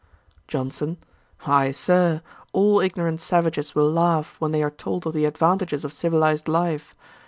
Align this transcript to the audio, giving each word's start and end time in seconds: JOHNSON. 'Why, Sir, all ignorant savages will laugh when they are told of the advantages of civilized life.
JOHNSON. 0.47 0.97
'Why, 1.41 1.71
Sir, 1.71 2.23
all 2.53 2.79
ignorant 2.79 3.21
savages 3.21 3.75
will 3.75 3.91
laugh 3.91 4.35
when 4.39 4.49
they 4.51 4.63
are 4.63 4.71
told 4.71 5.05
of 5.05 5.13
the 5.13 5.25
advantages 5.25 5.85
of 5.85 5.93
civilized 5.93 6.47
life. 6.47 6.95